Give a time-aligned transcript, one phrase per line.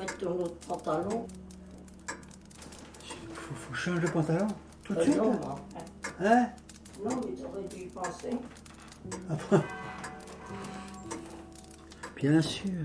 [0.00, 1.26] mettre ton autre pantalon.
[3.34, 4.48] Faut, faut changer le pantalon
[4.82, 5.38] tout de euh, suite non,
[6.24, 6.46] hein
[7.04, 8.30] non, mais j'aurais dû y penser.
[9.30, 9.36] Ah
[12.16, 12.84] Bien sûr.